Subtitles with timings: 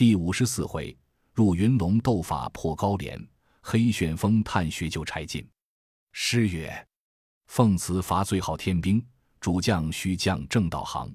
[0.00, 0.96] 第五十四回，
[1.34, 3.22] 入云龙斗法破高廉，
[3.60, 5.46] 黑旋风探穴救柴进。
[6.12, 6.88] 诗曰
[7.48, 9.06] ：“奉辞伐最好天兵，
[9.42, 11.14] 主将须将正道行。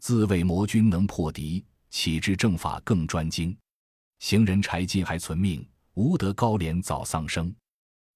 [0.00, 3.56] 自谓魔君能破敌，岂知正法更专精。
[4.18, 7.50] 行人柴进还存命，无得高廉早丧生。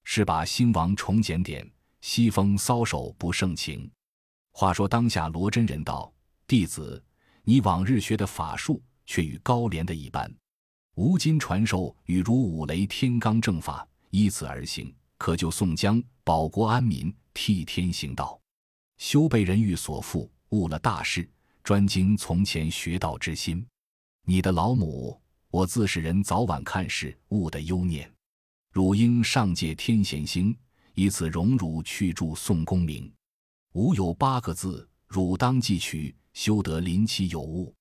[0.03, 1.67] 是把兴亡重检点，
[2.03, 3.91] 西风搔首不胜情。”
[4.53, 6.13] 话说当下，罗真人道
[6.47, 7.03] ：“弟子，
[7.43, 10.33] 你往日学的法术。”却与高廉的一般，
[10.95, 18.41] 吾今传授与如五雷天罡正法，依此而行，可救宋江，保国安民，替天行道。
[18.99, 21.29] 休被人欲所缚，误了大事。
[21.63, 23.67] 专精从前学道之心。
[24.27, 25.19] 你的老母，
[25.49, 28.13] 我自是人早晚看事误的忧念。
[28.71, 30.55] 汝应上借天贤星，
[30.95, 33.11] 以此荣辱去助宋公明。
[33.73, 37.75] 吾有八个字，汝当记取，休得临期有误。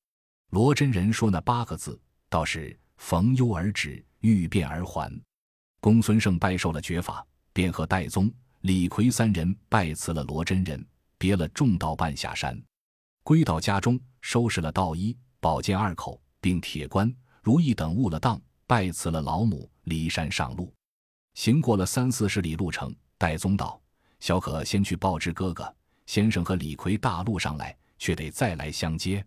[0.54, 2.00] 罗真人说那八个字，
[2.30, 5.12] 倒是逢忧而止，遇变而还。
[5.82, 10.86] 公孙胜拜受了绝法，便和戴宗、李逵三人拜辞了罗真人，
[11.18, 12.56] 别了众道伴下山，
[13.24, 20.72] 归到家中，收拾了道衣、宝剑二口，并铁棺、如意等物了当，拜辞了老母，离山上路。
[21.34, 23.82] 行过了三四十里路程，戴宗道
[24.22, 29.26] ：“小可先去报知哥哥，先生和李逵大路上来，却得再来相接。”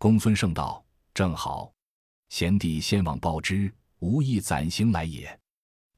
[0.00, 0.80] 公孙胜道
[1.12, 1.72] ：“正好，
[2.28, 5.36] 贤弟先往报之，无意暂行来也。”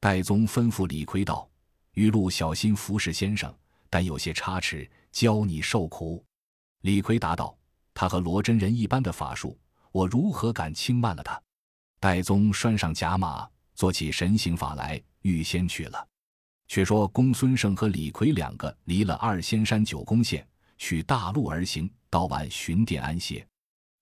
[0.01, 1.47] 戴宗吩咐李逵道
[1.93, 3.55] ：“余路小心服侍先生，
[3.91, 6.25] 但有些差池，教你受苦。”
[6.81, 7.55] 李逵答道
[7.93, 9.55] ：“他和罗真人一般的法术，
[9.91, 11.39] 我如何敢轻慢了他？”
[12.01, 16.07] 戴宗拴上甲马，做起神行法来，预先去了。
[16.67, 20.43] 却说公孙胜和李逵两个离了二仙山九宫县，
[20.79, 23.45] 取大路而行，到晚寻店安歇。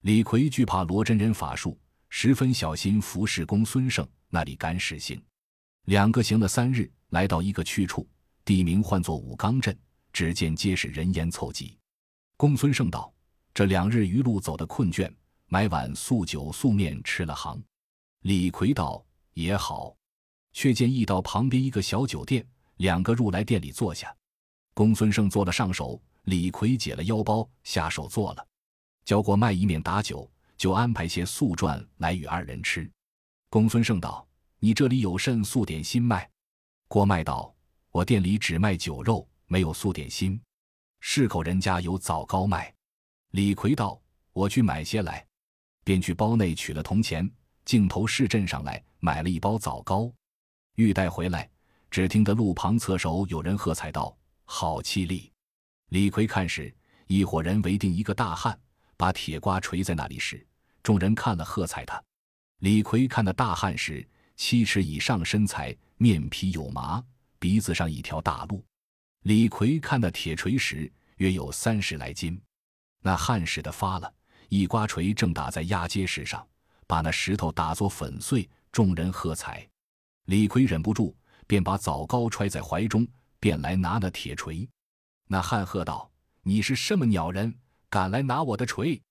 [0.01, 4.07] 李逵惧怕罗真人法术，十分小心服侍公孙胜。
[4.29, 5.21] 那里敢使行？
[5.85, 8.07] 两个行了三日，来到一个去处，
[8.45, 9.77] 地名唤作武冈镇。
[10.13, 11.77] 只见皆是人烟凑集。
[12.37, 13.13] 公孙胜道
[13.53, 15.11] ：“这两日余路走得困倦，
[15.47, 17.61] 买碗素酒素面吃了行。”
[18.23, 19.05] 李逵道
[19.35, 19.95] ：“也好。”
[20.53, 22.45] 却见驿道旁边一个小酒店，
[22.77, 24.15] 两个入来店里坐下。
[24.73, 28.47] 公孙胜做了上手，李逵解了腰包，下手做了。
[29.09, 32.87] 交过卖一面打酒，就安排些素馔来与二人吃。
[33.49, 34.23] 公孙胜道
[34.61, 36.29] ：“你这里有甚素点心卖？”
[36.87, 37.51] 郭麦道
[37.89, 40.39] ：“我店里只卖酒肉，没有素点心。
[40.99, 42.71] 市口人家有枣糕卖。”
[43.33, 43.99] 李逵道
[44.31, 45.25] ：“我去买些来。”
[45.83, 47.27] 便去包内取了铜钱，
[47.65, 50.13] 径头市镇上来买了一包枣糕，
[50.75, 51.49] 欲带回来，
[51.89, 54.15] 只听得路旁侧手有人喝彩道
[54.45, 55.33] ：“好气力！”
[55.89, 56.71] 李逵看时，
[57.07, 58.55] 一伙人围定一个大汉。
[58.99, 60.45] 把铁瓜锤在那里时，
[60.83, 62.03] 众人看了喝彩他。
[62.57, 64.05] 李逵看那大汉时，
[64.35, 67.01] 七尺以上身材，面皮有麻，
[67.39, 68.61] 鼻子上一条大路。
[69.21, 72.37] 李逵看那铁锤时，约有三十来斤。
[73.01, 74.13] 那汉使的发了
[74.49, 76.45] 一瓜锤，正打在压街石上，
[76.85, 78.49] 把那石头打作粉碎。
[78.69, 79.65] 众人喝彩。
[80.25, 81.15] 李逵忍不住，
[81.47, 83.07] 便把枣糕揣在怀中，
[83.39, 84.67] 便来拿那铁锤。
[85.25, 86.11] 那汉喝道
[86.43, 87.57] ：“你是什么鸟人？”
[87.89, 89.01] 敢来拿我的锤，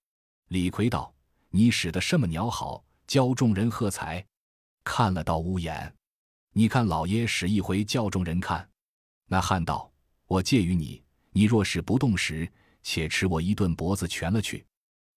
[0.48, 1.12] 李逵道
[1.50, 4.24] ：“你使的什么鸟好？”教众人喝彩，
[4.84, 5.94] 看了到无眼。
[6.52, 8.68] 你看老爷使一回，叫众人看。
[9.26, 9.90] 那汉道
[10.28, 12.50] ：“我借与你，你若是不动时，
[12.82, 14.64] 且吃我一顿脖子全了去。”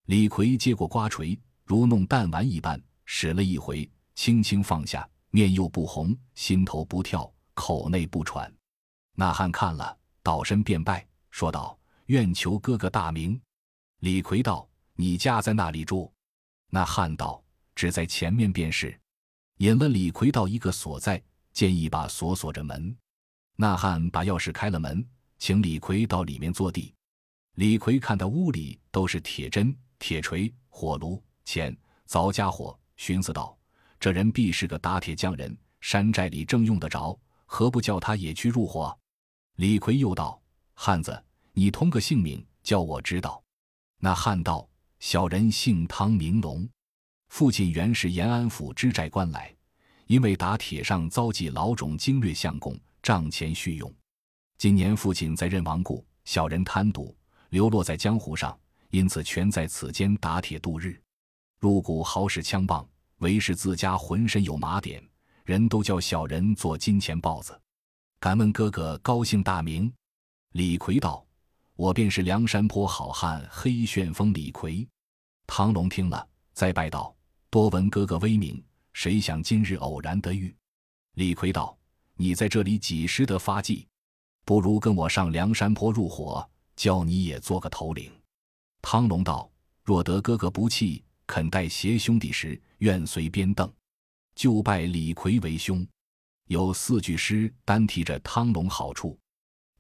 [0.08, 8.52] 李逵接过瓜锤，如弄弹丸一般，使了一回，轻轻放下，面又不红，心头不跳，口内不喘。
[9.16, 13.40] 那汉看了，倒身便拜，说道：“愿求哥哥大名。”
[14.02, 14.68] 李逵道
[14.98, 16.12] ：“你家在那里住？”
[16.74, 17.44] 那汉道
[17.76, 19.00] ：“只在前面便是。”
[19.58, 21.22] 引了李逵到一个所在，
[21.54, 22.98] 见一把锁锁着门。
[23.56, 25.08] 那汉把钥匙开了门，
[25.38, 26.92] 请李逵到里面坐地。
[27.58, 33.56] 李逵看到屋里都是铁针、铁锤、火炉、钱、凿家伙，寻思道
[34.00, 37.16] ：“这人必是个打铁匠人，山寨里正用得着，
[37.46, 38.98] 何不叫他也去入伙？”
[39.58, 40.42] 李逵又道
[40.74, 41.24] ：“汉子，
[41.54, 43.40] 你通个姓名，叫我知道。”
[44.04, 44.68] 那汉道
[45.00, 46.68] ：“小人姓汤，名龙，
[47.30, 49.56] 父亲原是延安府知寨官来，
[50.08, 53.94] 因为打铁上遭际老种经略相公帐前续用。
[54.58, 57.16] 今年父亲在任亡故，小人贪赌，
[57.50, 58.58] 流落在江湖上，
[58.90, 61.00] 因此全在此间打铁度日。
[61.60, 62.84] 入股好使枪棒，
[63.20, 65.00] 唯是自家浑身有麻点，
[65.46, 67.56] 人都叫小人做金钱豹子。
[68.20, 69.94] 敢问哥哥高姓大名？”
[70.54, 71.24] 李逵道。
[71.82, 74.88] 我便是梁山坡好汉黑旋风李逵。
[75.48, 77.12] 唐龙听了，再拜道
[77.50, 78.64] ：“多闻哥哥威名，
[78.94, 80.56] 谁想今日偶然得遇。”
[81.18, 81.76] 李逵道
[82.14, 83.88] ：“你在这里几时得发迹？
[84.46, 88.12] 不如跟我上梁山坡入伙，叫你也做个头领。”
[88.84, 89.52] 汤龙道
[89.84, 93.68] ：“若得哥哥不弃，肯带携兄弟时，愿随边凳，
[94.36, 95.84] 就拜李逵为兄。”
[96.46, 99.18] 有四句诗单提着汤龙好处：“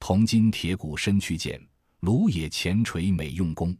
[0.01, 1.62] 铜筋铁骨身躯健，
[2.01, 3.75] 炉野前锤每用功。”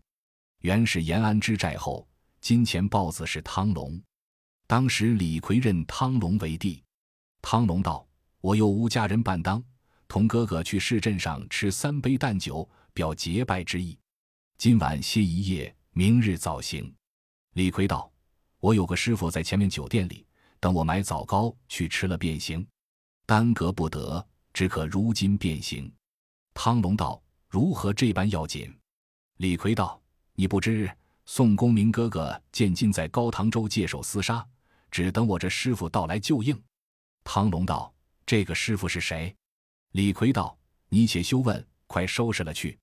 [0.62, 2.08] 原是延安之寨后，
[2.40, 4.02] 金钱豹子是汤龙。
[4.68, 6.84] 当时李逵认汤龙为弟。
[7.42, 8.08] 汤龙道
[8.40, 9.64] ：“我又无家人伴当，
[10.08, 13.98] 同哥哥去市镇上吃三杯淡酒，表结拜之意。
[14.58, 16.94] 今晚歇一夜，明日早行。”
[17.54, 18.12] 李逵道
[18.62, 20.26] ：“我有个师傅在前面酒店里，
[20.60, 22.66] 等我买枣糕去吃了便行。
[23.26, 25.92] 耽搁不得，只可如今便行。”
[26.54, 27.20] 汤龙道
[27.52, 28.74] ：“如何这般要紧？”
[29.38, 30.02] 李逵道
[30.36, 30.90] ：“你不知
[31.26, 34.44] 宋公明哥哥见今在高唐州借手厮杀，
[34.90, 36.58] 只等我这师傅到来救应。”
[37.26, 37.94] 汤龙道
[38.26, 39.36] ：“这个师傅是谁？”
[39.92, 40.58] 李逵道
[40.88, 42.80] ：“你且休问，快收拾了去。”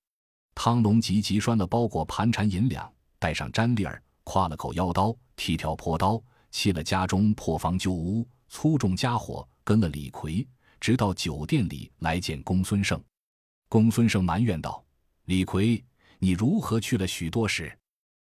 [0.53, 6.21] 汤龙急急拴了包裹盘缠银两，带上毡笠儿，挎了口腰刀，提条破刀，
[6.51, 10.47] 弃了家中破房旧屋，粗重家伙，跟了李逵，
[10.79, 13.01] 直到酒店里来见公孙胜。
[13.69, 14.83] 公孙胜埋怨道
[15.25, 15.83] ：“李逵，
[16.17, 17.71] 你如何去了许多时？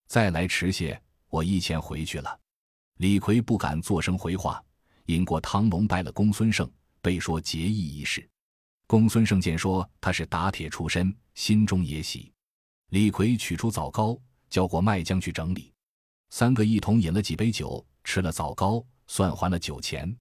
[0.06, 2.40] 再来迟些，我一前回去了。”
[2.98, 4.64] 李逵不敢作声回话。
[5.08, 6.72] 引过汤龙拜了公孙胜，
[7.02, 8.30] 备说结义一事。
[8.86, 12.32] 公孙胜见说他是打铁出身，心中也喜。
[12.90, 14.16] 李逵取出枣糕，
[14.48, 15.74] 叫过麦将去整理。
[16.30, 20.16] 三个一同饮了几杯酒，吃了枣糕，算还了酒钱。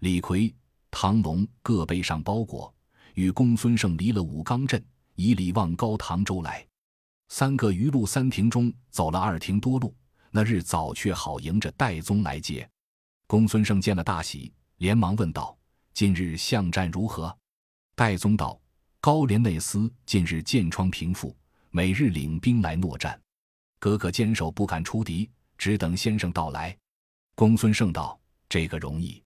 [0.00, 0.52] 李逵、
[0.90, 2.74] 汤龙各背上包裹，
[3.16, 4.82] 与公孙胜离了武冈镇，
[5.14, 6.64] 以礼望高唐州来。
[7.28, 9.94] 三个余路三亭中走了二亭多路，
[10.30, 12.68] 那日早却好迎着戴宗来接。
[13.26, 15.56] 公孙胜见了大喜，连忙问道
[15.94, 17.34] ：“近日巷战如何？”
[17.96, 18.60] 戴宗道
[19.00, 21.34] ：“高廉内司近日箭疮平复，
[21.70, 23.18] 每日领兵来搦战。
[23.78, 26.76] 哥哥坚守不敢出敌，只等先生到来。”
[27.34, 29.22] 公孙胜道：“这个容易。”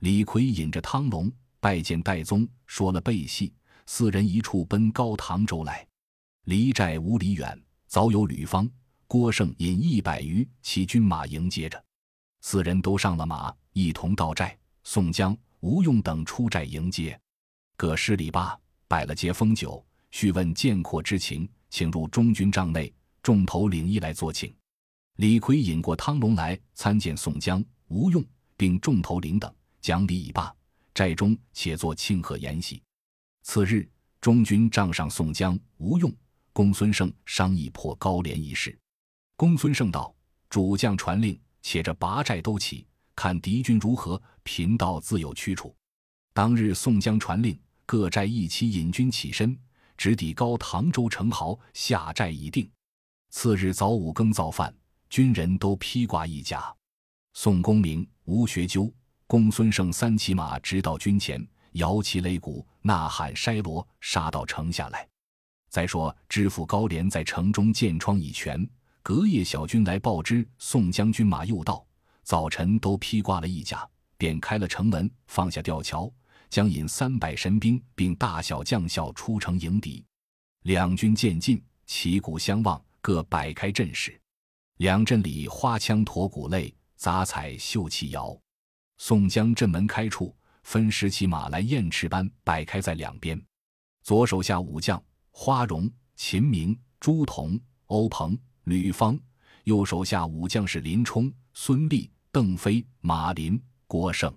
[0.00, 1.30] 李逵引着汤龙
[1.66, 3.52] 拜见戴宗，说了背戏，
[3.86, 5.84] 四人一处奔高唐州来。
[6.44, 8.70] 离寨五里远，早有吕方、
[9.08, 11.84] 郭盛引一百余骑军马迎接着。
[12.40, 14.56] 四人都上了马，一同到寨。
[14.84, 17.20] 宋江、吴用等出寨迎接，
[17.76, 22.94] 各施礼罢，摆了接风酒，叙问见阔之情，请入中军帐内。
[23.24, 24.54] 众头领一来坐请。
[25.16, 28.24] 李逵引过汤龙来参见宋江、吴用，
[28.56, 29.52] 并众头领等。
[29.80, 30.54] 讲礼已罢，
[30.96, 32.82] 寨中且作庆贺筵席。
[33.42, 33.86] 次日，
[34.18, 36.10] 中军帐上，宋江、吴用、
[36.54, 38.74] 公孙胜商议破高廉一事。
[39.36, 40.16] 公孙胜道
[40.48, 45.76] ：“主将传令。”且着拔寨都起，看敌军如何，贫道自有去处。
[46.32, 49.54] 当日宋江传令，各寨一起引军起身，
[49.98, 52.70] 直抵高唐州城壕，下寨已定。
[53.28, 54.74] 次日早五更造饭，
[55.10, 56.74] 军人都披挂一甲。
[57.34, 58.90] 宋公明、吴学究、
[59.28, 65.06] 公孙胜三骑马直到军前，摇旗擂鼓，呐喊筛锣，杀到城下来。
[65.68, 68.68] 再说知府高廉在城中箭疮已全。
[69.02, 71.84] 隔夜，小军来报知宋将军马又到，
[72.22, 76.10] 早晨都披挂了一甲，便开了城门，放下吊桥，
[76.48, 80.04] 将引三百神兵，并大小将校出城迎敌。
[80.62, 84.20] 两军渐近，旗鼓相望，各摆开阵势。
[84.78, 88.36] 两阵里花枪驼鼓擂，杂彩绣旗摇。
[88.98, 93.40] 宋江阵门开处，分十骑马来雁翅般摆开在两边。
[94.02, 98.38] 左手下武将花荣、秦明、朱仝、欧鹏。
[98.64, 99.16] 吕方，
[99.62, 104.36] 右手下武将是林冲、孙立、邓飞、马林、郭盛，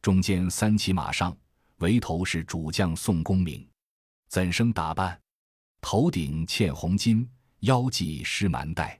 [0.00, 1.36] 中间三骑马上，
[1.80, 3.68] 为头是主将宋公明。
[4.30, 5.20] 怎生打扮？
[5.82, 7.28] 头顶嵌红巾，
[7.60, 8.98] 腰系湿蛮带，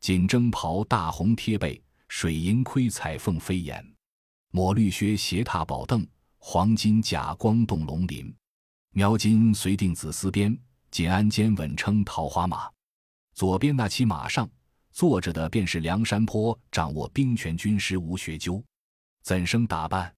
[0.00, 3.94] 锦征袍大红贴背，水银盔彩凤飞檐，
[4.52, 6.04] 抹绿靴斜踏宝凳，
[6.38, 8.34] 黄金甲光动龙鳞，
[8.90, 10.58] 描金随定紫丝边，
[10.90, 12.68] 锦鞍肩稳称桃花马。
[13.32, 14.50] 左边那骑马上
[14.90, 18.62] 坐着的便是梁山坡掌握兵权军师吴学究，
[19.22, 20.12] 怎生打扮？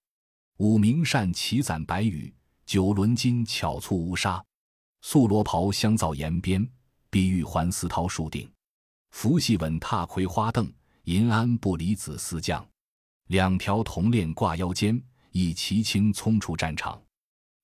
[0.57, 2.33] 五名扇旗攒白羽，
[2.65, 4.43] 九轮金巧簇乌纱，
[5.03, 6.67] 素罗袍香皂檐边，
[7.11, 8.51] 碧玉环丝绦束顶，
[9.11, 10.73] 拂细稳踏葵花凳，
[11.05, 12.65] 银鞍不离紫丝绛，
[13.33, 17.03] 两条铜链挂腰间，一骑青冲出战场。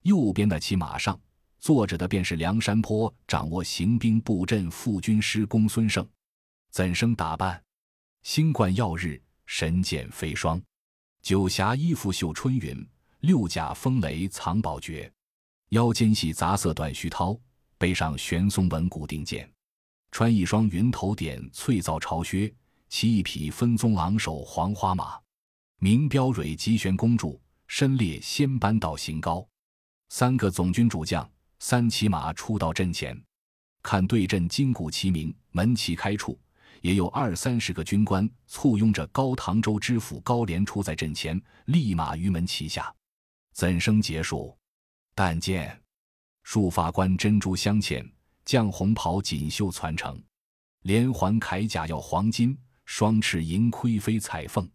[0.01, 1.21] 右边的骑马上。
[1.61, 6.09] 坐着的便是梁山坡掌握行兵布阵副军师公孙胜，
[6.71, 7.63] 怎生打扮？
[8.23, 10.59] 星冠耀日，神剑飞霜。
[11.21, 12.89] 九霞衣服绣春云，
[13.21, 15.13] 六甲风雷藏宝诀。
[15.71, 17.39] 腰间系杂色短须绦，
[17.77, 19.47] 背上悬松纹固定剑。
[20.13, 22.51] 穿一双云头点翠皂朝靴，
[22.89, 25.19] 骑一匹分鬃昂首黄花马。
[25.81, 29.47] 名标蕊吉玄公主，身列仙班道行高。
[30.09, 31.29] 三个总军主将，
[31.61, 33.17] 三骑马出到阵前，
[33.81, 36.37] 看对阵金鼓齐鸣，门旗开处。
[36.81, 42.93] 也有二三十个军官簇拥着高唐州知府高廉出在阵前，立马于门旗下。
[43.53, 44.57] 怎生结束？
[45.15, 45.81] 但见
[46.43, 48.05] 束发冠珍珠镶嵌，
[48.45, 50.21] 绛红袍锦绣攒成，
[50.83, 54.69] 连环铠甲耀黄金，双翅银盔飞彩凤，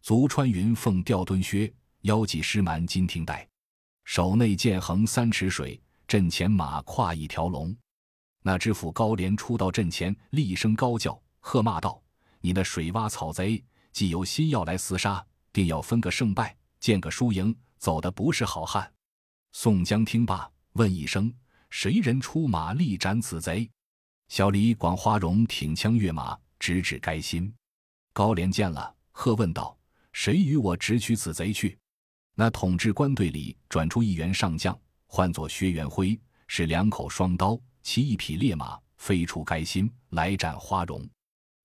[0.00, 3.46] 足穿云凤吊墩靴，腰系狮蛮金听带，
[4.04, 7.76] 手内剑横三尺水，阵前马跨一条龙。
[8.42, 11.20] 那知府高廉出到阵前，厉声高叫。
[11.40, 12.02] 喝骂道
[12.40, 13.62] ：“你那水洼草贼，
[13.92, 18.90] 既有心要来厮杀，定要分个胜败，见个输赢，走的不是好汉。”
[19.52, 21.32] 宋江听罢，问一声
[21.70, 23.68] ：“谁人出马力斩此贼？”
[24.28, 27.52] 小李广花荣挺枪跃马，直指该心。
[28.12, 29.76] 高廉见了，喝问道
[30.12, 31.78] ：“谁与我直取此贼去？”
[32.34, 41.04] 那统治官队里转出一员上将，唤作薛元辉，使两口双刀，骑一匹烈马，飞出该心，来斩花荣。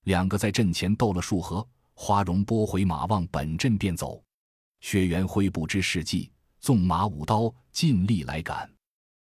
[0.05, 4.23] 两个在阵前斗了数合，花荣拨回马往本阵便走。
[4.81, 8.69] 薛元辉不知事迹，纵马舞刀，尽力来赶。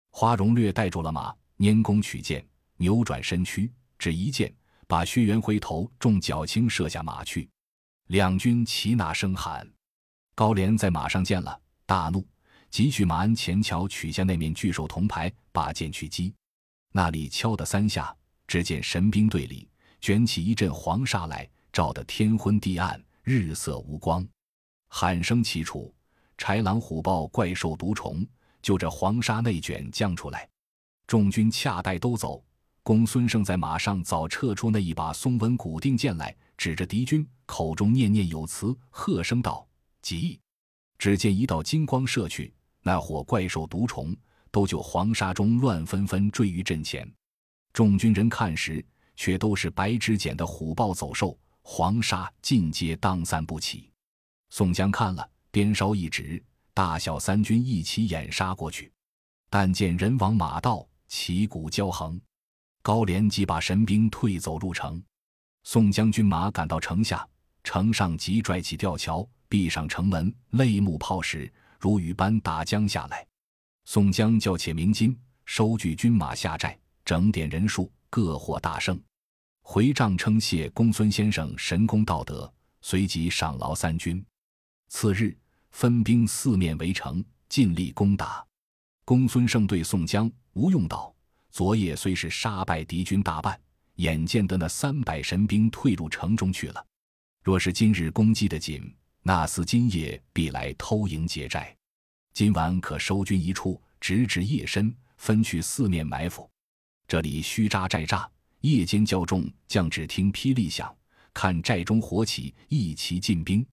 [0.10, 2.46] 花荣略带住了马，拈弓取箭，
[2.78, 4.54] 扭转身躯，只一箭
[4.88, 7.50] 把薛元辉头中脚轻射下马去。
[8.12, 9.66] 两军齐呐声喊。
[10.36, 12.28] 高廉在马上见了，大怒，
[12.70, 16.34] 急去马鞍前桥取下那面巨兽铜牌，把剑去击。
[16.92, 18.14] 那里敲的三下，
[18.48, 19.66] 只见神兵队里。
[20.02, 24.28] 卷起一阵黄沙来，照得天昏地暗，日色无光。
[24.90, 25.94] 喊声齐出，
[26.38, 28.28] 豺狼虎豹怪兽毒虫
[28.62, 30.46] 就这黄沙内卷将出来。
[31.08, 32.44] 众军恰待都走，
[32.84, 39.68] 公孙胜在马上早撤出那一把松纹古定剑来，指着敌军，口中念念有词，喝声道
[40.04, 40.40] ：“急！”
[41.00, 42.54] 只见一道金光射去，
[42.84, 44.16] 那伙怪兽毒虫
[44.52, 47.12] 都就黄沙中乱纷纷坠于阵前。
[47.74, 48.86] 众军人看时。
[49.18, 53.92] 却都是白纸剪的虎豹走兽，黄沙尽皆当散不起。
[54.50, 58.92] 宋江看了，鞭梢一指，大小三军一起掩杀过去。
[59.48, 62.20] 但见人往马道，旗鼓交横。
[62.82, 65.04] 高廉即把神兵退走入城。
[65.64, 67.28] 宋江军马赶到城下，
[67.64, 73.26] 城上即拽起吊桥，闭上城门，泪目炮石如雨般打将下来。
[73.86, 77.92] 宋江叫且鸣金，收聚军马下寨，整点人数。
[78.14, 79.02] 各获大胜，
[79.62, 84.22] 回帐称谢公孙先生神功道德，随即赏劳三军。
[84.90, 85.34] 次日
[85.70, 88.46] 分兵四面围城，尽力攻打。
[89.06, 91.16] 公孙胜对宋江、吴用道
[91.52, 93.58] ：“昨夜虽是杀败敌军大半，
[94.02, 96.86] 眼见得那三百神兵退入城中去了。
[97.44, 101.76] 若是今日攻击的紧，那厮今夜必来偷营劫寨。
[102.34, 106.50] 今晚可收军一处，直至夜深，分去四面埋伏。”
[107.08, 108.28] 这里虚扎寨栅，
[108.62, 110.94] 夜间较重，将只听霹雳响，
[111.32, 113.64] 看寨中火起，一齐进兵。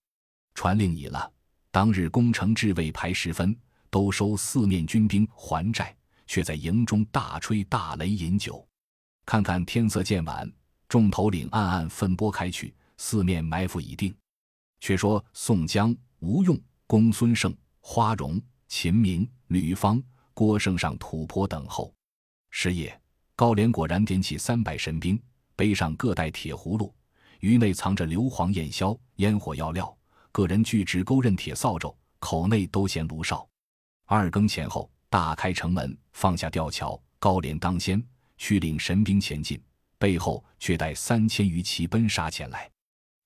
[0.54, 1.32] 传令已了，
[1.70, 3.56] 当日攻城至未排时分，
[3.88, 8.67] 都收四面军兵还寨，却在营中大吹大擂饮酒。
[9.28, 10.50] 看看天色渐晚，
[10.88, 14.16] 众头领暗暗分拨开去，四面埋伏已定。
[14.80, 21.92] 却说宋江、吴用、公孙胜、花荣、秦明、吕方、郭盛上土坡等候。
[22.48, 22.98] 是夜。
[23.36, 25.20] 高廉果然点起三百神兵，
[25.54, 26.90] 背上各带铁葫芦，
[27.40, 29.94] 鱼内藏着硫磺、焰硝、烟火药料，
[30.32, 33.46] 个人锯直钩刃铁扫帚，口内都衔炉哨。
[34.06, 38.02] 二更前后，大开城门，放下吊桥，高廉当先，
[38.38, 39.62] 去领神兵前进，
[39.98, 42.70] 背后却带三千余骑奔杀前来。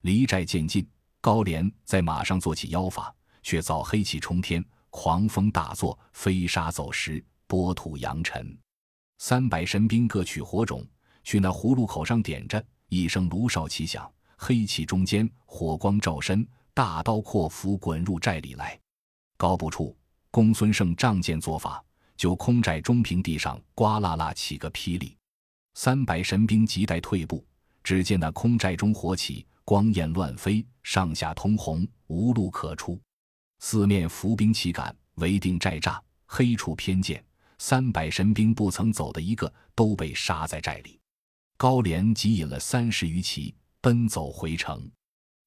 [0.00, 0.84] 离寨渐近，
[1.20, 8.58] 高廉在马上做起妖法，却遭黑气冲天，狂风大作，飞沙走石，波土扬尘。
[9.18, 10.84] 三百神兵各取火种，
[11.22, 18.76] 去那葫芦口上点着，一声炉哨齐响，黑气中间火光照身，大刀阔斧滚入寨里来。
[19.36, 19.96] 高不处，
[20.32, 21.84] 公孙胜仗剑做法，
[22.22, 25.16] 就空寨中平地上呱啦啦起个霹雳。
[25.74, 27.44] 三百神兵急待退步，
[27.82, 32.96] 只见那空寨中火起，光焰乱飞，上下通红，无路可出。
[33.58, 37.20] 四面伏兵齐赶，围定寨栅，黑处偏见。
[37.58, 41.00] 三百神兵不曾走的一个，都被杀在寨里。
[41.56, 44.88] 高廉即引了三十余骑奔走回城。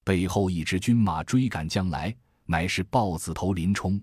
[0.03, 2.13] 背后一支军马追赶将来，
[2.45, 3.97] 乃是豹子头林冲。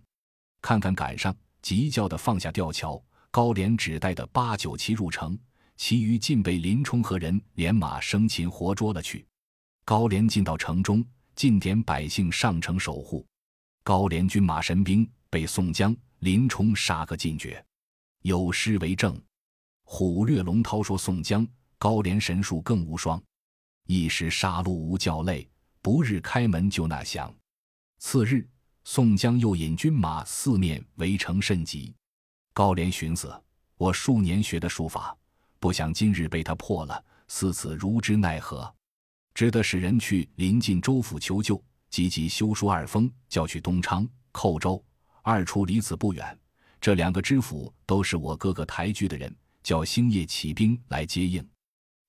[0.63, 5.39] 看看赶上，急叫的放下吊桥，高廉只带的八九骑入城，
[5.77, 9.27] 其余尽被林冲和人连马生擒活捉了去。
[9.85, 11.05] 高廉进到城中，
[11.35, 13.25] 尽点百姓上城守护。
[13.83, 17.65] 高廉军马神兵被宋江、林冲杀个尽绝。
[18.23, 19.21] 有诗为证
[19.85, 21.47] ：“虎略龙韬说宋江，
[21.79, 23.21] 高廉神术更无双。
[23.87, 25.49] 一时杀戮无教累。”
[25.83, 27.35] 不日开门就那响。
[27.99, 28.49] 次日，
[28.85, 31.95] 宋江又引军马四面围城甚急。
[32.53, 33.33] 高廉寻思：
[33.77, 35.17] 我数年学的术法，
[35.61, 38.73] 不想今日被他破了，似此如之奈何？
[39.35, 44.85] 只得使人去临近州府求救，急急修书二封，叫去东昌、寇州
[45.23, 46.39] 二处离此不远。
[46.81, 51.49] 这两个知府都是我哥哥抬举的人，叫星夜起兵来接应。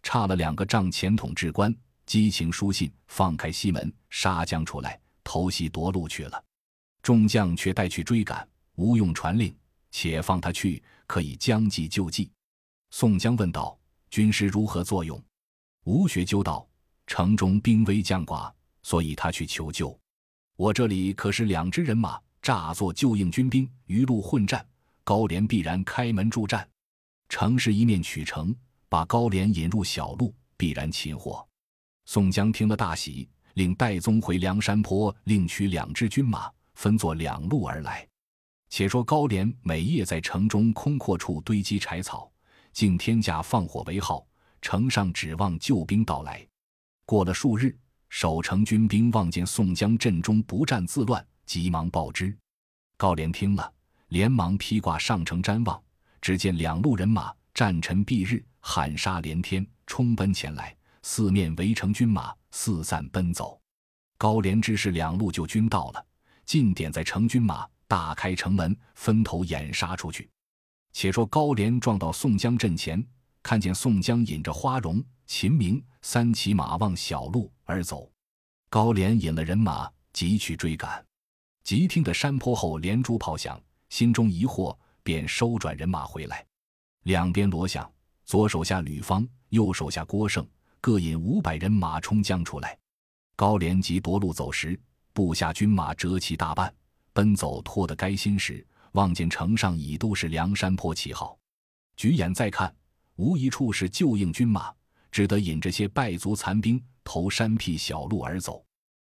[0.01, 1.74] 差了两个帐前统制官。
[2.06, 6.44] 激情书信，放开西门，杀将出来，偷袭夺路去了。
[7.03, 9.53] 众将却带去追赶，无用传令，
[9.91, 12.31] 且放他去，可以将计就计。
[12.91, 13.77] 宋江问道
[14.10, 15.22] ：“军师如何作用？”
[15.83, 16.65] 吴学究道
[17.05, 18.50] ：“城中兵危将寡，
[18.83, 20.00] 所以他去求救。
[20.55, 24.65] 我这里可是两支人马，诈作救应军兵，鱼路混战，
[25.03, 26.65] 高廉必然开门助战。
[27.27, 28.55] 城是一面取城，
[28.88, 31.45] 把高廉引入小路，必然擒获。”
[32.07, 38.08] 宋江听了大喜，令戴宗回梁山坡，另取两支军马，分作两路而来。
[38.70, 42.32] 且说高廉每夜在城中空阔处堆积柴草，
[42.72, 44.25] 敬天价放火为号，
[44.62, 46.46] 城上指望救兵到来。
[47.06, 47.77] 过了数日，
[48.10, 52.36] 守城军兵望见宋江阵中不战自乱，急忙报之。
[52.98, 53.72] 高廉听了，
[54.08, 55.82] 连忙披挂上城瞻望，
[56.22, 60.75] 只见两路人马战尘蔽日，喊杀连天，冲奔前来。
[61.03, 63.60] 四面围城军马四散奔走，
[64.18, 66.06] 高廉知是两路救军到了，
[66.46, 70.29] 近点在城军马，大开城门，分头掩杀出去。
[70.92, 73.03] 且说高廉撞到宋江阵前，
[73.42, 78.12] 看见宋江引着花荣、秦明三骑马望小路而走，
[78.70, 81.03] 高廉引了人马急去追赶，
[81.64, 86.46] 急听得山坡后连珠炮响，心中疑惑，便收转人马回来。
[87.03, 87.92] 两边锣响，
[88.25, 90.48] 左手下吕方，右手下郭盛。
[90.79, 92.77] 各引五百人马冲将出来，
[93.38, 94.77] 高廉急夺路走时，
[95.14, 96.74] 部下军马折其大半，
[97.14, 101.38] 奔走拖得该心时，望见城上已都是梁山坡旗号，
[101.96, 102.76] 举眼再看，
[103.16, 104.74] 无一处是旧应军马，
[105.12, 108.66] 只得引这些败卒残兵投山僻小路而走。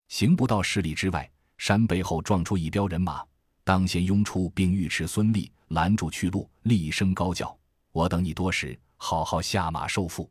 [0.07, 3.23] 行不到十里之外，山背后撞出一彪人马，
[3.65, 7.55] 当先拥出，并尉迟孙立拦住去路，厉声高叫
[7.91, 10.27] ：“我等你多时，好好下马受缚。”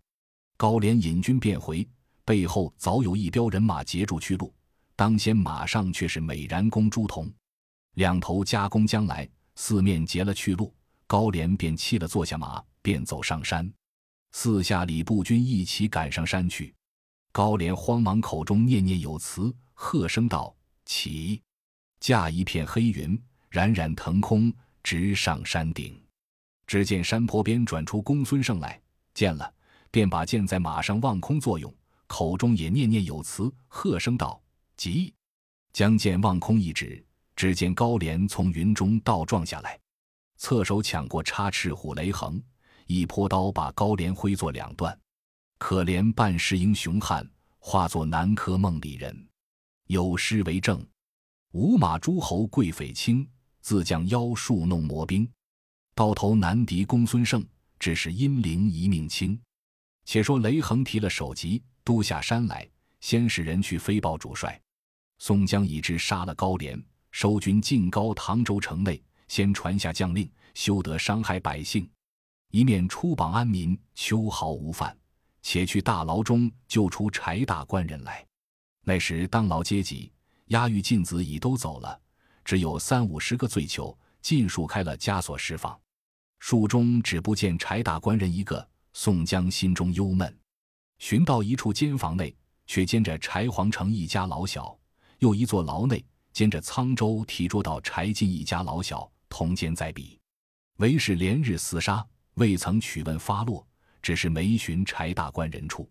[0.56, 1.86] 高廉引军便回，
[2.24, 4.52] 背后早有一彪人马截住去路，
[4.98, 7.32] 当先马上却是美髯公朱仝，
[7.94, 10.74] 两头夹攻将来，四面截了去路。
[11.06, 13.72] 高廉便弃了坐下马，便走上山。
[14.32, 16.74] 四下里步军一起赶上山去，
[17.30, 20.52] 高廉慌忙口中念念有词，喝声道
[20.84, 21.40] ：“起！”
[22.00, 23.16] 驾一片黑云，
[23.50, 25.96] 冉冉腾空，直上山顶。
[26.66, 28.82] 只见山坡边转出公孙胜来，
[29.14, 29.54] 见了。
[29.92, 31.72] 便把剑在马上望空作用，
[32.08, 34.42] 口中也念念有词，喝声道
[34.78, 35.12] ：“急！”
[35.74, 37.04] 将剑望空一指，
[37.36, 39.78] 只见高廉从云中倒撞下来，
[40.38, 42.42] 侧手抢过插翅虎雷横，
[42.86, 44.98] 一泼刀把高廉挥作两段。
[45.58, 49.28] 可怜半世英雄汉，化作南柯梦里人。
[49.88, 50.84] 有诗为证
[51.52, 53.28] ：“五马诸侯贵匪轻，
[53.60, 55.28] 自将妖术弄魔兵。
[55.94, 57.44] 刀头难敌公孙胜，
[57.78, 59.38] 只是阴灵一命轻。”
[60.06, 62.68] 且说雷横提了首级，都下山来，
[63.00, 64.60] 先使人去飞报主帅。
[65.18, 71.88] 宋江已知杀了高廉，收军进高唐州城内，先传下将令，休得伤害百姓。
[72.50, 74.96] 一面出榜安民，秋毫无犯，
[75.42, 78.24] 且去大牢中救出柴大官人来。
[78.84, 80.10] 那时当牢阶级
[80.46, 82.00] 押狱禁子已都走了，
[82.44, 85.78] 只有三五十个罪囚，尽数开了枷锁释放。
[86.38, 88.66] 蜀中只不见柴大官人一个。
[88.94, 90.36] 宋江心中忧闷，
[90.98, 92.34] 寻到一处监房内，
[92.66, 94.77] 却兼着柴皇城一家老小；
[95.18, 100.18] 又一座牢内，兼着沧州提捉到柴进一家老小，同监在彼。
[100.76, 103.66] 为是连日厮杀，未曾取问发落，
[104.00, 105.88] 只是没寻柴大官人处。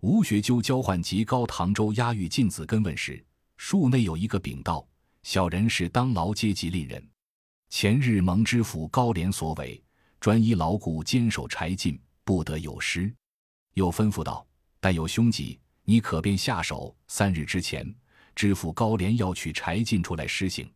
[0.00, 3.24] 吴学究交换及高唐州押狱禁子跟问时，
[3.56, 4.86] 树内有一个禀道：
[5.22, 7.06] 小人是当牢阶级令人，
[7.68, 9.82] 前日蒙知府高廉所委，
[10.20, 12.00] 专依牢固坚守柴进。
[12.22, 13.12] 不得有失，
[13.74, 14.46] 又吩咐道
[14.78, 16.94] ：“但有凶疾，你可便下手。
[17.08, 17.92] 三日之前，
[18.40, 20.66] 知府高廉要取柴进出来施行。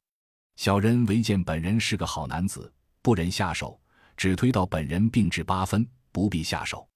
[0.56, 3.80] 小人唯见本人是个好男子，不忍下手，
[4.18, 6.86] 只推到本人病至八分，不必下手。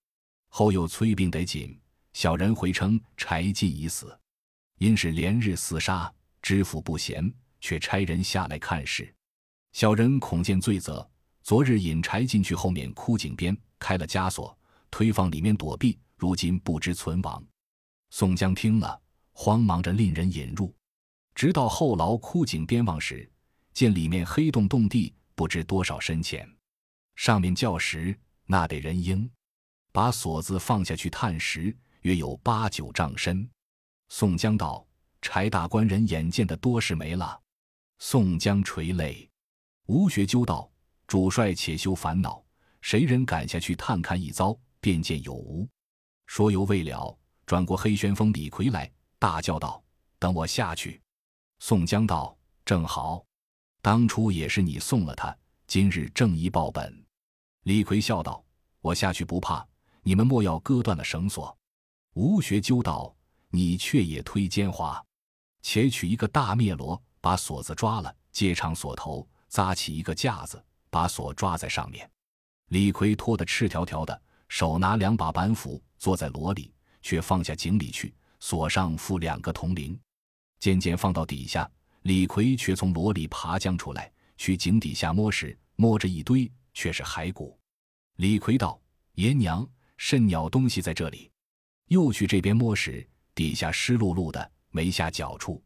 [0.49, 1.75] 后又催病得紧，
[2.13, 4.15] 小人回称柴进已死。
[4.77, 9.11] 因是连日厮杀，知府不闲，却差人下来看事。
[9.73, 11.11] 小人恐见罪责，
[11.43, 14.55] 昨日引柴进去后面枯井边开了枷锁，
[14.91, 17.43] 推放里面躲避，如今不知存亡。
[18.11, 19.01] 宋江听了，
[19.41, 20.75] 慌忙着令人引入，
[21.33, 23.31] 直到后牢枯井边望时。
[23.73, 26.45] 见里面黑洞洞地，不知多少深浅。
[27.15, 29.31] 上面叫时，那得人应，
[29.93, 33.49] 把锁子放下去探时，约有八九丈深。
[34.09, 34.85] 宋江道
[35.23, 37.41] ：“柴大官人眼见的多是没了。”
[38.01, 39.31] 宋江垂泪。
[39.87, 40.69] 吴学究道
[41.07, 42.45] ：“主帅且休烦恼，
[42.81, 45.69] 谁人敢下去探看一遭，便见有无。”
[46.27, 49.83] 说犹未了，转过黑旋风李逵来，大叫道
[50.19, 51.01] ：“等我下去！”
[51.59, 53.25] 宋江道：“正好。”
[53.83, 57.05] 当初也是你送了他，今日正一报本。
[57.63, 58.45] 李逵笑道
[58.81, 59.67] ：“我下去不怕，
[60.03, 61.57] 你们莫要割断了绳索。”
[62.15, 63.15] 吴学究道
[63.51, 65.03] ：“你却也忒奸猾，
[65.63, 72.09] 且取一个大篾罗，把锁子抓了，接长锁头，扎起一个架子，把锁抓在上面。”
[72.71, 79.99] 李逵脱得赤条条的，手拿两把板斧，坐在箩里，却放下井里去，锁上附两个铜铃，
[80.59, 81.71] 渐渐放到底下。
[82.03, 87.59] 李逵却从箩里爬将出来，去井底下摸时，摸着一堆，却是骸骨。
[88.17, 88.81] 李逵道
[89.15, 91.31] ：“爷娘，甚鸟东西在这里？”
[91.89, 95.63] 又去这边摸时，底下湿漉漉的，没下脚处。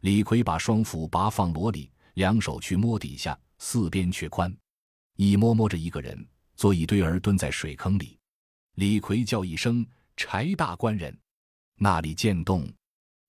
[0.00, 4.54] 李逵把双斧拔放箩里，两手去摸底下，四边却宽。
[5.16, 6.26] 一摸摸着一个人，
[6.56, 8.18] 做一堆儿蹲在水坑里。
[8.74, 11.16] 李逵叫一声：“柴大官人！”
[11.78, 12.70] 那里见动，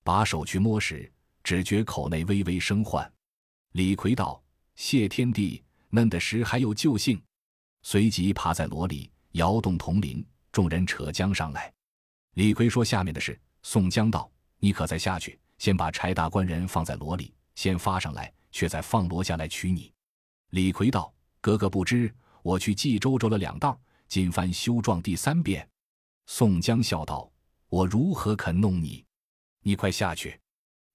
[0.03, 1.09] 把手去摸时。
[1.41, 3.11] 只觉口内微微生唤，
[3.71, 4.39] 李逵道
[4.75, 7.19] ：“谢天地，嫩的时还有救性。”
[7.81, 11.73] 随即爬在箩里摇动铜铃，众人扯将上来。
[12.35, 19.91] 李逵说下面的事，宋江道：“你可再下去，先把柴大官人放在箩里，先发上来，却再放罗下来取你。”
[20.51, 25.67] 李逵道：“哥哥不知，我去冀州走了两道，今番修撞第三遍。”
[26.27, 27.31] 宋江笑道
[27.69, 29.05] ：“我如何肯弄你？
[29.61, 30.39] 你快下去。”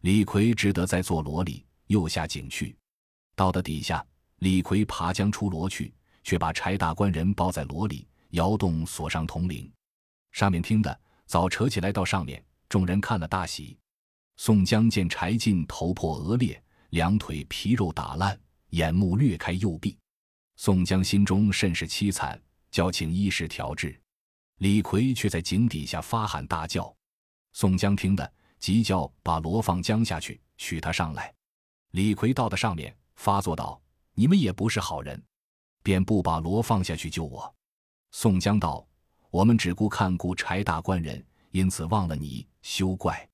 [0.03, 2.77] 李逵只得在坐箩里，又下井去。
[3.35, 4.05] 到的底下，
[4.41, 9.71] 李逵爬将出箩去，却把柴大官人抱在箩里，摇动锁上铜铃。
[10.33, 13.79] 上面听的早扯起来到上面，众人看了大喜。
[14.37, 18.39] 宋江见柴进头破额裂，两腿皮肉打烂，
[18.71, 19.97] 眼目略开右臂。
[20.57, 23.99] 宋江心中甚是凄惨，叫请医师调治。
[24.59, 26.95] 李逵却在井底下发喊大叫。
[27.53, 28.33] 宋江听的。
[28.61, 31.31] 急叫把罗放江下去，取他上来。
[31.91, 33.79] 李逵到的上面，发作道
[34.17, 35.23] ：“你们也不是好人，
[35.83, 37.55] 便不把罗放下去救我。”
[38.13, 38.89] 宋江道
[39.29, 43.29] ：“我们只顾看顾柴大官人，因此忘了你，休怪。”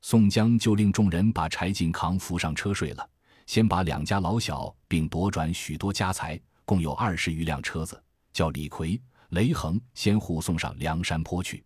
[0.00, 3.10] 宋江就令众人把柴进扛扶上车睡了，
[3.46, 8.00] 先把两家老小并夺转许多家财，共有二十余辆车子，
[8.32, 11.64] 叫李逵、雷横先护送上梁山坡去。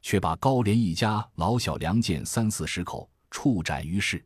[0.00, 4.24] 却把高廉一家老小良贱三四十口处斩于市，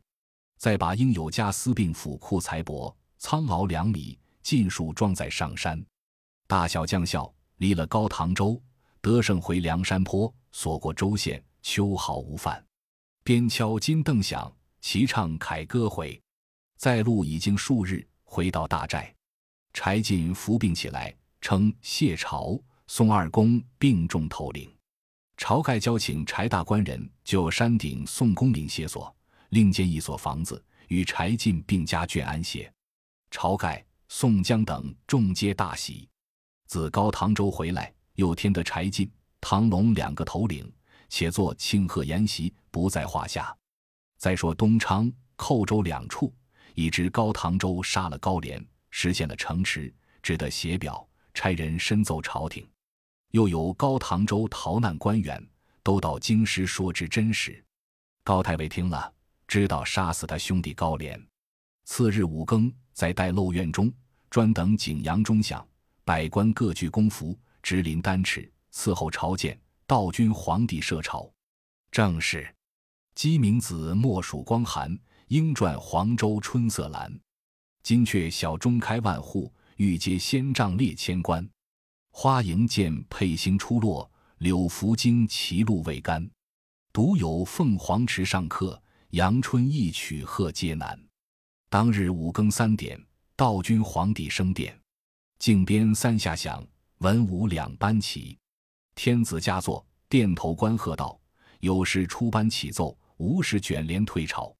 [0.57, 5.83] 再把应有家私并府库财帛仓廒粮米尽数装载上山。
[6.45, 8.61] 大小将校离了高唐州，
[9.01, 12.63] 得胜回梁山坡，所过州县，秋毫无犯。
[13.23, 16.21] 边敲金镫响，齐唱凯歌回。
[16.77, 19.13] 在路已经数日，回到大寨，
[19.73, 22.59] 柴进伏病起来，称谢朝、
[22.95, 24.71] 宋二公病重头领。
[25.35, 29.11] 晁盖交请柴大官人就山顶宋公岭歇所，
[29.49, 32.71] 另建一所房子，与柴进并家眷安歇。
[33.31, 36.07] 晁盖、宋江等众皆大喜。
[36.67, 40.71] 自高唐州回来，又添得柴进、唐龙两个头领，
[41.09, 43.57] 且做庆贺筵席，不在话下。
[44.19, 46.31] 再说东昌、寇州两处，
[46.75, 51.03] 已知高唐州杀了高廉，实现了城池，只得写表，
[51.33, 52.63] 差人申奏朝廷。
[53.33, 55.43] 又有高唐州逃难官员，
[55.81, 57.63] 都到京师说之真实。
[58.23, 59.11] 高太尉听了，
[59.47, 61.19] 知道杀死他兄弟高廉。
[61.83, 63.91] 次日五更，在待漏院中，
[64.29, 65.67] 专等景阳钟响，
[66.05, 69.59] 百官各具公服，直临丹池伺候朝见。
[69.87, 71.27] 道君皇帝设朝，
[71.89, 72.47] 正是：
[73.15, 74.95] 鸡鸣子，莫属光寒；
[75.29, 77.11] 莺啭黄州春色阑。
[77.81, 81.49] 金阙小钟开万户，玉阶仙帐列千官。
[82.15, 86.29] 花迎见佩星出落，柳拂惊歧露未干。
[86.93, 90.97] 独有凤凰池上客，阳春一曲贺皆难。
[91.71, 93.03] 当日五更三点，
[93.35, 94.79] 道君皇帝升殿，
[95.39, 96.63] 靖边三下响，
[96.99, 98.37] 文武两班齐。
[98.93, 101.19] 天子驾坐，殿头观贺道
[101.61, 104.55] ：“有事出班启奏，无事卷帘退朝。”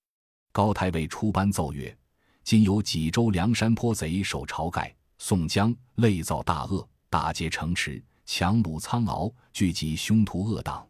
[0.51, 1.95] 高太尉出班奏曰
[2.43, 10.83] ：“今有济州梁山坡贼守晁盖、宋江，累造大恶，打劫城池，强掳苍鳌，聚集凶徒恶党。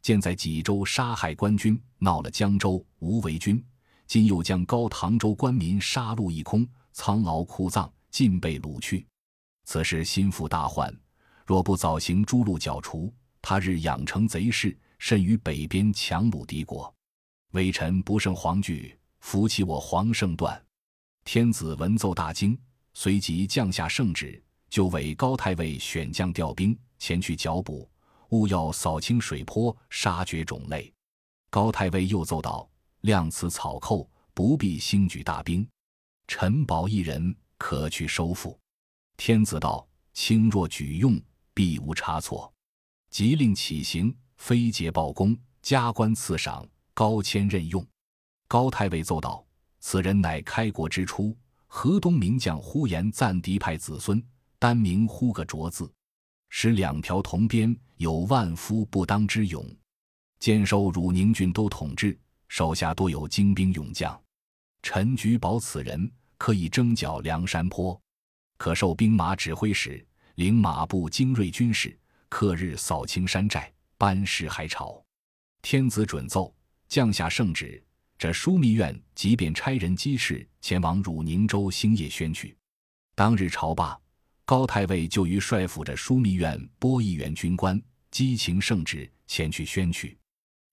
[0.00, 3.60] 建在济州杀害官军，闹了江州，无为军。
[4.06, 9.04] 今又将高唐州官民杀戮一空，苍鳌哭葬，尽被掳去。
[9.64, 10.96] 此事心腹大患。”
[11.44, 16.94] 若不早行诛戮剿除，他日养成贼势，甚于北边强虏敌国。
[17.54, 20.64] 微臣不胜惶惧，扶起我皇圣断。
[21.24, 22.56] 天子闻奏大惊，
[22.94, 27.88] 随即降下圣旨，就委高太尉选将调兵前去剿捕，
[28.30, 30.92] 务要扫清水泊，杀绝种类。
[31.50, 32.68] 高太尉又奏道：
[33.02, 35.66] 量此草寇，不必兴举大兵，
[36.26, 38.58] 陈保一人可去收复。
[39.16, 41.20] 天子道：轻若举用。
[41.54, 42.52] 必无差错，
[43.08, 47.82] 即令起行，飞捷报功，加官赐赏，高迁任用。
[48.46, 49.42] 高太尉奏道
[49.80, 51.34] ：“此人乃开国之初
[51.66, 54.22] 河东名将呼延赞嫡派子孙，
[54.58, 55.92] 单名呼个卓字，
[56.48, 59.64] 使两条铜鞭，有万夫不当之勇。
[60.38, 64.20] 兼收汝宁郡都统制，手下多有精兵勇将。
[64.82, 68.00] 陈举保此人，可以征剿梁山坡，
[68.56, 70.04] 可受兵马指挥使。”
[70.36, 75.02] 领马步精锐军士，克日扫清山寨，班师海草。
[75.62, 76.54] 天子准奏，
[76.88, 77.82] 降下圣旨，
[78.18, 82.54] 这枢密院即便差人机事前往汝宁州兴业宣去。
[83.14, 83.98] 当日朝罢，
[84.46, 87.82] 高太尉就于帅府着枢密院拨一员军官，
[88.12, 90.16] 激情圣旨前去宣去。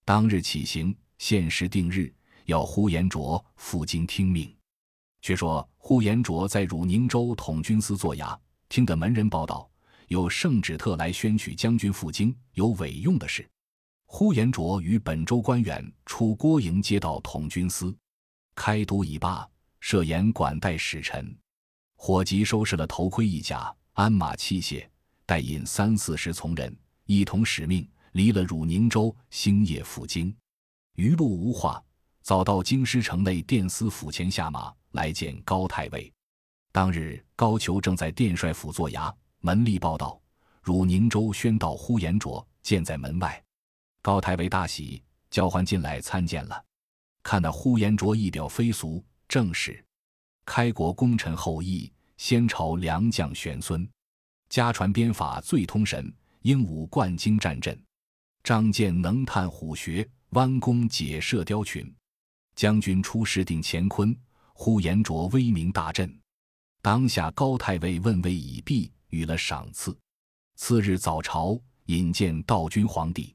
[0.06, 2.14] 当日起行，限时定日，
[2.46, 4.56] 要呼延灼赴京听命。
[5.24, 8.38] 却说呼延灼在汝宁州统军司做衙。
[8.70, 9.68] 听得门人报道，
[10.08, 13.44] 有圣旨特来宣取将军赴京，有委用的事。
[14.06, 17.96] 呼延灼与本州官员出郭营接到统军司，
[18.54, 21.36] 开都已罢，设宴管待使臣。
[22.06, 24.86] 伙计收拾了头盔一甲、鞍马器械，
[25.26, 30.36] 带引三四十从人，一同使命，离了汝宁州，星夜赴京。
[30.96, 31.82] 余路无话，
[32.22, 36.12] 早到京师城内殿司府前下马，来见高太尉。
[36.74, 40.20] 当日，高俅正在殿帅府做衙，门吏报道：
[40.62, 43.42] 汝宁州宣道呼延灼见在门外。
[44.02, 46.66] 高太尉大喜，叫唤进来参见了。
[47.24, 49.82] 看那呼延灼仪表非俗，正是
[50.46, 53.88] 开国功臣后裔，先朝良将玄孙，
[54.50, 57.80] 家传鞭法最通神，英武贯精战阵，
[58.44, 61.94] 仗剑能探虎穴，弯弓解射雕群。
[62.56, 64.16] 将军出师定乾坤，
[64.54, 66.14] 呼延灼威名大振。
[66.82, 69.98] 当下高太尉问位已毕，予了赏赐。
[70.56, 73.34] 次日早朝，引见道君皇帝。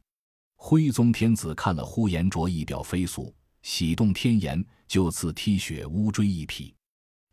[0.54, 6.74] 徽宗天子看了呼延灼仪表飞速，喜动天颜，就赐踢雪乌骓一匹。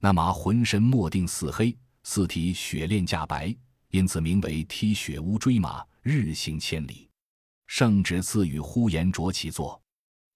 [0.05, 3.51] 那马浑身墨定似黑，四体雪链架白，
[3.89, 7.09] 因此名为踢雪乌骓马，日行千里。
[7.65, 9.81] 圣旨赐予呼延灼其坐。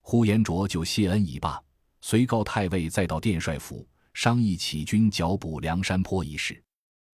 [0.02, 1.62] 呼延灼就谢恩已罢，
[2.02, 3.88] 随告太尉再到殿帅府。
[4.16, 6.60] 商议起军剿捕梁山坡一事，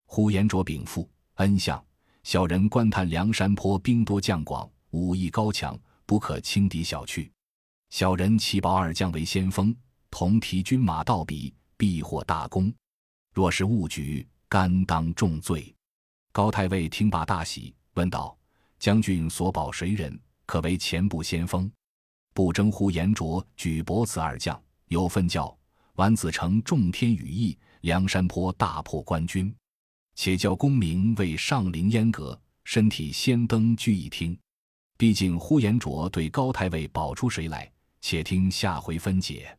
[0.06, 1.84] 呼延灼禀赋恩相：
[2.22, 7.30] 小人观探梁山坡兵多将广，武艺高强，不可轻敌小觑。
[7.90, 9.76] 小人启保二将为先锋，
[10.10, 12.72] 同提军马到彼，必获大功。
[13.32, 15.74] 若是误举，甘当重罪。
[16.32, 18.36] 高太尉听罢大喜，问道
[18.78, 20.18] ：“将军所保谁人？
[20.46, 21.70] 可为前部先锋？”
[22.34, 25.56] 不争呼延灼举伯子二将，有分教。
[25.94, 29.54] 丸子成众天羽翼，梁山坡大破官军，
[30.14, 34.38] 且叫公明为上林烟阁，身体先登聚一厅。
[34.98, 37.70] 毕竟呼延灼对高太尉保出谁来？
[38.02, 39.56] 且听下回分解。